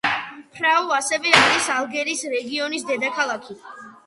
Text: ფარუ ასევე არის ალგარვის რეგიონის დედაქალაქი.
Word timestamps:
ფარუ 0.59 0.95
ასევე 0.99 1.33
არის 1.41 1.67
ალგარვის 1.75 2.25
რეგიონის 2.33 2.89
დედაქალაქი. 2.91 3.61